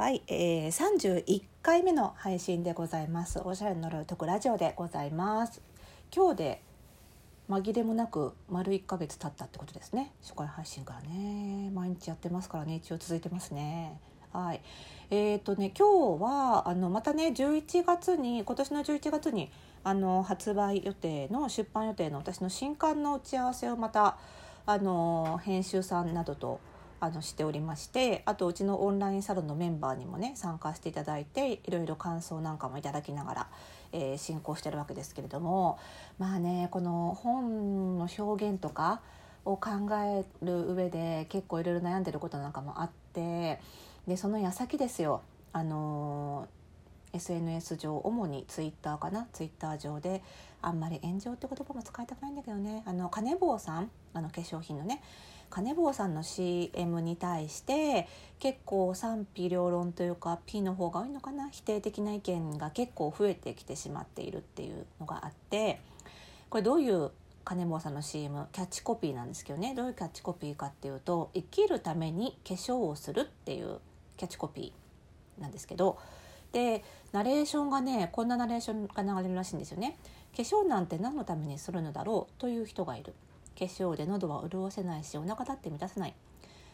[0.00, 3.38] はい、えー、31回目の配信でございます。
[3.44, 5.60] おしゃれの呪いを解くラジオでございます。
[6.10, 6.62] 今日で
[7.50, 10.14] 紛れもなく丸1ヶ月経ったってことですね。
[10.22, 14.00] 初回配信からね、毎日やってますからね、一応続いてますね。
[14.32, 14.62] はい、
[15.10, 19.52] えーとね今日はあのまたね11月に今年の11月に
[19.84, 24.16] あの発売予定の出版予定の私の新刊の打ち合わせをまた
[24.64, 26.58] あの編集さんなどと
[27.00, 33.48] あのしておりましてあとうちのオンラインサロンのメンバーにもね参加していただいていろいろ感想なんかもいただきながら、
[33.92, 35.78] えー進行してるわけですけれども
[36.18, 39.00] まあねこの本の表現とか
[39.46, 43.58] を考える上で結構いろいろ悩んでることなんかもあって
[44.06, 45.22] でその矢先ですよ。
[45.52, 46.46] あの
[47.12, 49.26] SNS 上主にツイッターかな？
[49.32, 50.22] ツイッター上で
[50.62, 52.82] あんまり炎上って言葉も使いたくないんだけどね。
[52.86, 53.90] あの金坊さん？
[54.12, 55.02] あの化粧品のね。
[55.50, 58.08] 金坊さんの CM に対して
[58.38, 65.80] 結構賛否両論というか P の方が多いのかな否定的な意見が結構増えてきてしまっているっていうのがあって
[66.48, 67.10] これどういう
[67.44, 73.80] 金坊さんの CM キャッチコピーなんですけどねどういうキャッチコピーかっていうと「生きるために化粧をする」っていう
[74.16, 75.98] キャッチコピーなんですけど
[76.52, 79.96] でナレーションがねこんなナレーションが流れるらしいんですよね。
[80.36, 83.14] 化粧なんて何のためにするのだろうという人がいる
[83.58, 86.14] 化粧で喉は潤せないしお腹だって満たせない。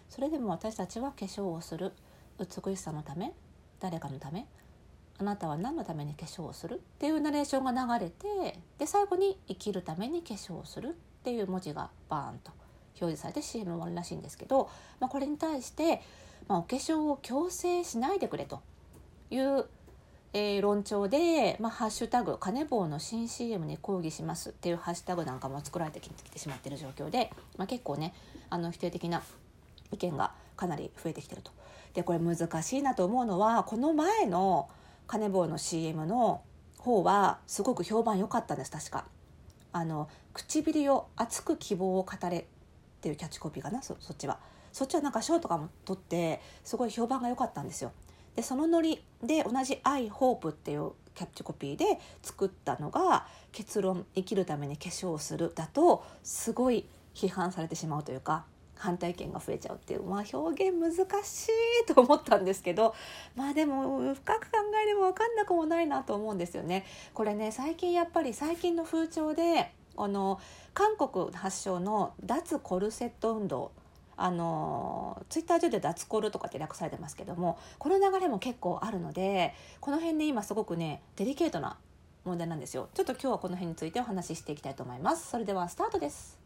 [0.09, 1.93] それでも私たちは化粧をする。
[2.39, 3.33] 美しさのため
[3.81, 4.47] 誰かのため
[5.19, 10.97] あなたは何のために化粧をするっていうナレーションが流れてで最後に生きるために化粧をする。
[11.27, 12.53] っていう文字がバーンと
[13.01, 16.01] 表示されて CM 終わるらしいんですけど、まあ、これに対して、
[16.47, 18.63] まあ、お化粧を強制しないでくれと
[19.33, 19.65] いう
[20.39, 28.13] えー論調で、まあ、ハッシュタグ「金棒の新 CM に抗議します」っていうハッシュタグなんかも作られてきてしまっている状況で、まあ、結構ね
[28.51, 29.23] あの否定的な
[29.93, 31.51] 意見がかなり増えてきてると。
[31.95, 34.69] でこれ難しいなと思うのはこの前の
[35.07, 36.43] 金棒の CM の
[36.79, 39.07] 方はすごく評判良かったんです確か。
[39.73, 42.45] あの唇を熱く希望を語れっ
[43.01, 43.81] ていうキャッチコピーかな？
[43.81, 44.39] そそっちは
[44.71, 47.93] そっちはなんか賞とかも取ってすごい評判が良かったんですよ
[48.37, 58.45] でそのノリで同じ「愛ホープっていうキャッチコピーで作ったのが「結論生きるために化粧をする」だとすごい批判されてしまうというか
[58.77, 60.93] 反対意見が増えちゃうっていうまあ表現難
[61.25, 62.95] しいと思ったんですけど
[63.35, 66.85] まあでも深く考えれば分かんなくもないなと思うんですよね。
[67.15, 70.39] これね最近やっぱり最近の風潮であの
[70.75, 73.73] 韓国発祥の脱コルセット運動
[74.17, 81.77] あのツイッター上で脱コールとかって略されてますけどもこの流れも結構あるのでこの辺で今すごくねデリケートな
[82.25, 82.89] 問題なんですよ。
[82.93, 85.31] ちょっと今日はこの辺についてお話ししていきたいと思います。
[85.31, 86.46] それではスタートです。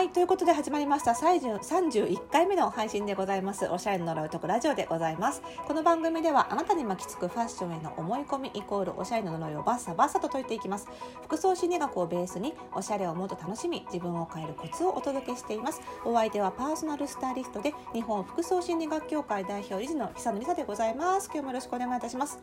[0.00, 1.10] はいということで始まりました。
[1.10, 3.66] 30 31回目の配信でございます。
[3.66, 5.42] おしゃれの呪いを解くラジオでございます。
[5.68, 10.88] この番組ではあなたに巻きつくファッションへの思い込みイコールおしゃれの呪いをバッサバッサと解いていきます。
[11.24, 15.82] 服装心理学をベースにおしゃれをもっと楽しみ自分を変えるコツをお届けしています。
[16.06, 21.28] お相手はパーソナルスタイリストで日本服装心理学協会代表理事の久野美沙でございます。
[21.30, 22.38] 今日もよろしくお願いいたします。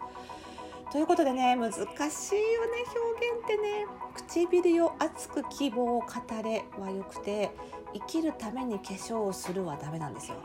[0.92, 3.86] ということでね難しいよね表現ってね。
[4.16, 6.08] 唇を熱く希望を語
[6.44, 7.52] れはよくて
[7.94, 10.38] 生きるために化粧をするはダメなんですよ。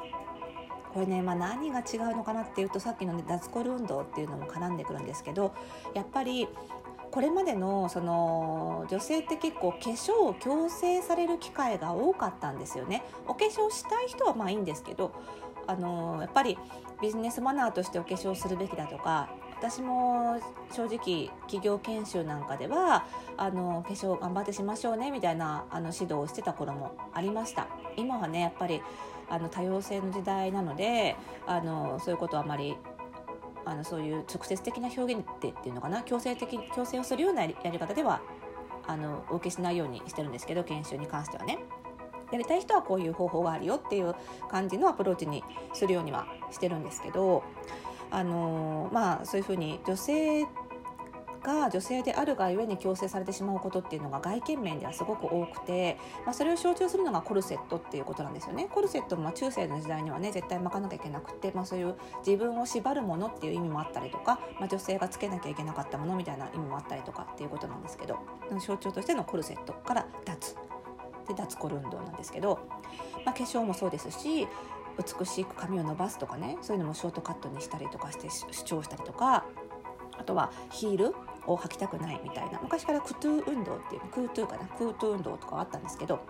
[0.92, 5.54] これね、まあ、何が違うのかなっていうとさっきの、ね、脱コル運動っていうのも絡んでくるんですけど
[5.94, 6.48] やっぱり
[7.10, 13.04] これまでのその女性って結構化粧を強制される機会が多かったんですよね。
[13.26, 15.12] お化粧したい人はまあいいんですけど
[15.66, 16.59] あのやっぱり
[17.00, 19.30] ビジネスマナーとしてお化粧するべきだとか
[19.62, 20.40] 私も
[20.72, 23.06] 正直企業研修なんかでは
[23.36, 27.68] あの化粧頑張ってしましょうねみたいなあの指導をしてた頃もありました。
[27.96, 28.82] 今はねやっぱり
[29.30, 31.14] あの多様性の時代なので
[31.46, 32.74] あのそういうことはあまり
[33.64, 38.20] あのそういう直接的な表現ってっていうのかな強制的強制をするようなやりやり方では
[38.88, 41.60] あのお受けしないようにしてるんですけど研修に関してはね。
[42.32, 44.15] やりたい人はこういう方法があるよっていう
[44.50, 45.44] 感じのアプローチに
[45.74, 47.44] するようにはしてるんですけど
[48.12, 50.47] あのまあそういうふうに女性
[51.42, 58.68] が女性であるがゆえに強制されてしまうことっていうのが外見面ではすごく多くて、まあ、それを象徴するのがコルセットっていうことなんですよね。
[58.70, 68.18] コルセットも中世の時代にはね絶対巻かなきゃいけなくて、まあ、そういう自分を縛るものっていう意味もあったりとか、まあ、女性がつけなきゃいけなかったものみたいな意味もあったりとかっていうことなんですけど
[68.65, 70.56] 象徴としてのコルセットから脱。
[71.28, 72.58] で脱コル運動なんですけど、
[73.24, 74.48] まあ、化粧もそうですし
[74.98, 79.44] 美しく髪を伸ばすとかねそういうのもショートカットにしたりとかして主張したりとか
[80.18, 81.15] あとはヒール
[81.47, 86.21] を履きたくないみたいな昔からクトゥー運動っていうクートゥーかなクートゥー運動とかあったんですけど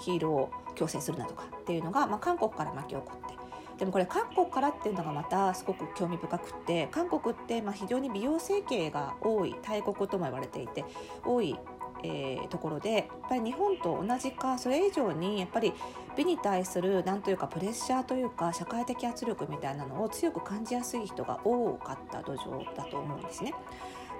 [0.00, 3.42] ヒールを矯正するなとかっていうのが、まあ、韓国から巻き起こって。
[3.78, 10.84] でもこれ韓国からっていうのがまたすごく興味深くって韓国ってまあ非常に美容整形が多い大国とも言われていて
[11.24, 11.58] 多い
[12.02, 15.72] えー、ところでやっぱり日本と同じかそれ以上にやっぱり
[16.16, 23.54] 美に対する何というかプレッシャーというか社会的圧力みたいなのを強く感じやすい人が多かった土壌だと思うんですね。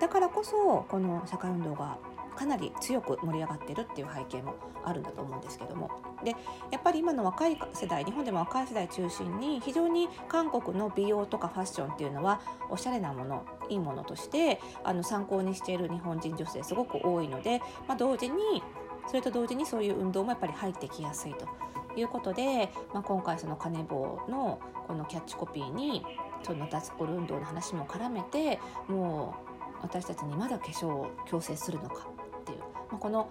[0.00, 1.98] だからこそこの社会運動が
[2.36, 5.90] かなり強く盛り上がってるっていう背景もあるんだと思うんですけども。
[6.24, 6.36] で
[6.70, 12.40] やっぱり今の若い世代日本でも若い世代中心に非常に韓国の美容とかファッションっていうのは
[12.70, 18.62] おしゃれなものいいものとしてあの参考にしている日本人女性すごく多いので、まあ、同時に
[19.08, 21.48] それと同時にそういう運動もやっぱり入ってきやすいと
[21.96, 26.04] いうことで、まあ、今回そのカネボウのこのキャッチコピーに
[26.42, 29.52] その脱コル運動の話も絡めてもう
[29.82, 32.06] 私たちにまだ化粧を強制するのか
[32.42, 33.30] っていう、まあ、この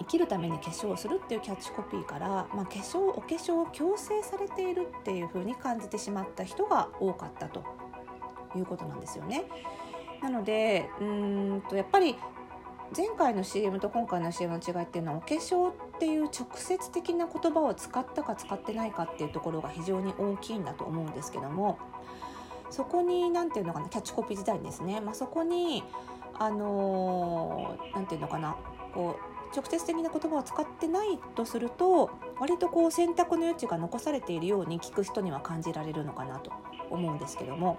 [0.00, 7.62] 生きるために化粧をするっていうキャッチコピーから、まあ、化粧お化粧を強制されているっていう風に感じてしまった人が多かったと
[8.56, 9.44] いうことなんですよね。
[10.22, 12.16] なのでうんとやっぱり
[12.96, 21.78] 前回の CM と今回の CM の違いっていうのはお化粧っていう直接的な言葉を使ったか使ってないかっていうところが非常に大きいんだと思うんですけども
[22.70, 25.84] そこに何て言うのかなキャッチコピー時代にですね、まあ、そこに
[26.40, 28.56] あの何、て言うのかな
[28.94, 32.10] こう直接的な言葉を使ってないとすると
[32.40, 36.50] 割とこう選択の余地が残されているように聞く人には感じられるのかなと
[36.88, 37.78] 思うんですけども、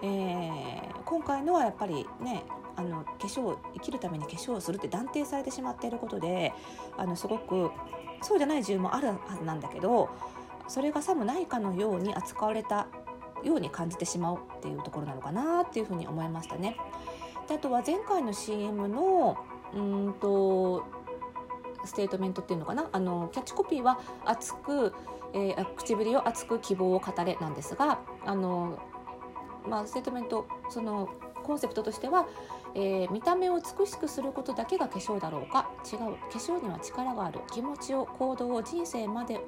[0.00, 2.44] えー、今回のはやっぱりね
[2.76, 6.52] あの化粧生きるために化粧をするって断定されてしまっていることで
[6.96, 7.72] あのすごく
[8.22, 10.08] そうじゃない自由もあるはずなんだけど
[10.68, 12.86] それがさもないかのように扱われた
[13.42, 16.76] ように感じてしまうっていうところなのかなっていうふうに思いましたね。
[17.52, 19.36] あとは前回の CM の
[19.74, 20.84] うんと
[21.84, 22.88] ステートメントっていうのかな？
[22.92, 24.92] あのキャッチコピーは熱く、
[25.34, 28.78] えー、唇を熱く希望を語れなんですがあの、
[29.68, 31.08] まあ、ステートメントその
[31.42, 32.26] コンセプトとしては、
[32.74, 35.70] えー、見た目を美しくすることだけが化粧だろうか？
[35.84, 35.98] 違う。
[35.98, 37.40] 化粧には力がある。
[37.52, 39.40] 気持ちを行動を人生まで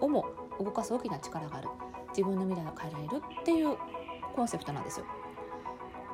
[0.00, 0.26] をも
[0.60, 1.68] 動かす大きな力がある。
[2.10, 3.76] 自分の未来を変えられるっていう
[4.34, 5.06] コンセプトなんですよ。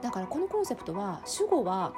[0.03, 1.95] だからこのコンセプトは主語は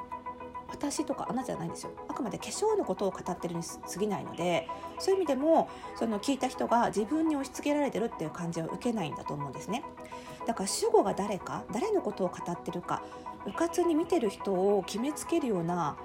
[0.67, 1.91] 私とかあなたじゃないんですよ。
[2.07, 4.67] あくまで化粧のことを語ってるに過ぎないので
[4.99, 9.83] そういう意味でもその聞いた人が自分に押し付けられてるっていう感じは受けないんだと思うんですね。
[10.45, 13.01] だから主語が誰か誰のことを語ってるか
[13.47, 15.97] うかつに見てる人を決めつけるような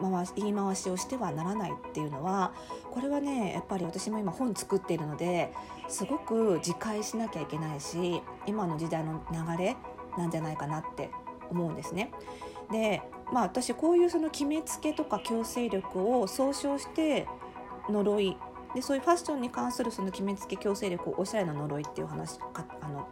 [0.00, 2.52] 回し言い回しをしてはならないっていうのは
[2.90, 5.52] これはねやっぱり私も今本作っているので
[5.88, 9.76] すごく自戒しなきゃいけないし今の時代の流れ
[10.16, 11.10] なんじゃないかなって
[11.50, 12.12] 思うんですね。
[12.70, 13.02] で
[13.32, 17.26] まあ私こういうその決めつけとか強制力を総称して
[17.88, 18.36] 呪い
[18.74, 23.08] でそういうファッションに関するその決めつけ強制力をおしゃれな呪いっていう話かあの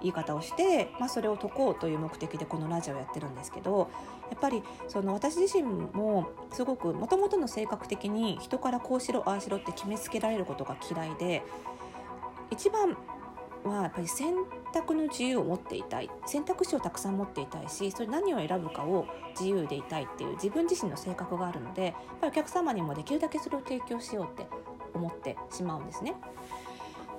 [0.00, 3.90] 言い方をして、まあ、それを解こうという目的でこのラジオをやってるんですけど
[4.30, 11.42] やっぱりその私自身もすごくもともとの性格的に人からこうしろああしろって決めつけられることが嫌いで
[12.50, 12.96] 一番
[13.64, 14.34] はやっぱり選
[14.72, 19.06] 択の自由を持っていたい選択肢をたくさん持っていたいしそれ何を選ぶかを
[19.38, 24.46] 自由でいたいっていう自分自身の性格があるのでやっぱりお客様にもできるだけそれを提供しようって
[24.94, 26.14] 思ってしまうんですね。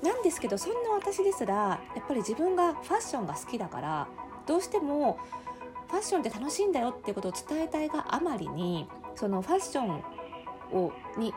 [0.04, 4.08] なんですけどそんな私ですらやっぱり自分がファッションが好きだから
[4.48, 5.20] どうしても
[5.90, 10.04] ファッションって楽しいんだよっていうことを伝えたいがあまりにそのファッション
[10.74, 11.34] をに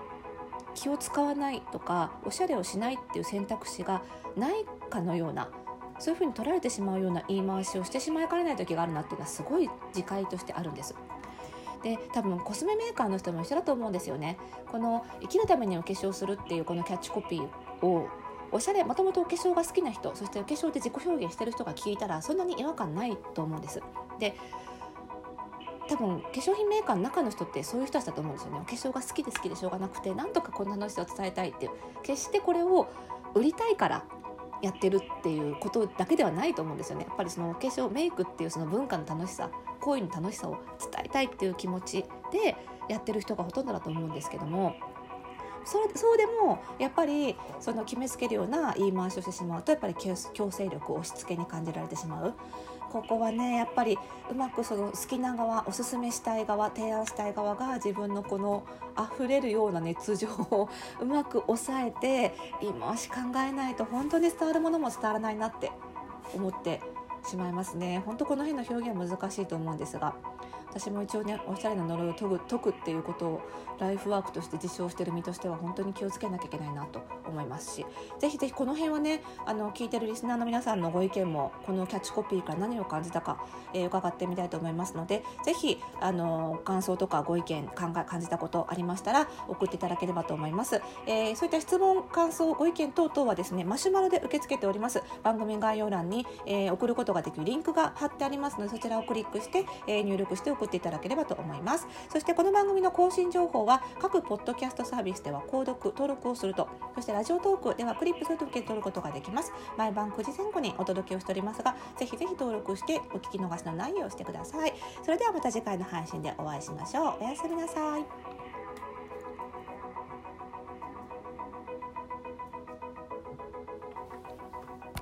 [0.75, 4.03] 気を使わないとかおしゃれをしないっていう選択肢が
[4.37, 5.51] ないかのような
[5.99, 10.95] そういうふうに取られてしまうような言い回しをしてしまいかねない時があるなっていうのはすごい自戒としてあるんです。
[11.83, 14.39] で多分コスメメーカーの人も一緒だと思うんですよね。
[14.73, 18.09] この生きるためにお化粧するっていうこのキャッチコピーを
[18.51, 23.83] おしゃれもともとお化粧が好きな人そしてお化粧で自己表現してる人が聞いたらそんなに違和感ないと思うんです。
[24.19, 24.35] で
[25.89, 28.59] 多分化粧品メーカーの中の人ってそういう人たちだと思うんですよね。
[28.61, 31.73] お化粧が好きで好きでしょうがなくてなんとかこんな話を伝えたいっていう。
[32.03, 32.89] 決してこれを
[33.35, 34.05] 売りたいから
[34.63, 37.07] やってるっていうことだけではないと思うんですよね。
[37.09, 39.51] やっぱりその化粧メイクっていうその文化の楽しさ
[39.81, 42.57] 行為の楽しさを伝えたいっていう気持ちで
[42.89, 44.75] やってる人がほとんどだと思うんですけども
[45.65, 50.15] それそうでもやっぱりその決めつけるような言い回しをしてしまうとやっぱり強
[50.51, 52.35] 制力を押し付けに感じられてしまう。
[52.95, 53.99] ここはねやっぱり
[54.31, 58.65] うまくその好きな側おすすめしたい側提案したい側が自分のこの
[59.17, 60.69] 溢れるような熱情を
[61.01, 65.73] うまく抑えて今もし考えないと本当に伝わるものも伝わらないなって
[66.37, 66.81] 思って
[67.29, 68.01] しまいますね。
[68.07, 70.15] 本当この辺の表現は難しいと思うんですが。
[70.75, 73.43] 私も一応ねおしゃれな呪いを解く解くっていうことを
[73.79, 77.87] ライフワークとして実証してる身としては本当に気をつけなきゃいけないなと思いますし
[78.19, 95.03] ぜひぜひこの辺はねあの聞いてるリスナーの皆さんのご意見もこのキャッチコピーから何を感じたか、えー、伺ってみたいと思いますのでぜひあの感想とかご意見考え感じたことありましたら送っていただければと思います、えー、そういった質問感想ご意見等々はですねマシュマロで受け付けております。
[95.23, 101.87] 番組概要欄に、えー、送ることができるリンクが貼ってありますのでそちらをクリックして、え入力して送っていただければと思います。
[102.09, 109.53] そしてこの番組の更新情報は各ポッドキャストサービスでは購読登録をするとそしてラジオトークではクリップすると受け取ることができます。
[109.77, 114.75] 毎晩9時前後にお届けをしておりますがぜひぜひ登録してお聞き逃しのないようしてください。
[115.03, 117.17] それではまた次回の配信でお会いしましょう。
[117.21, 118.34] おやすみなさい。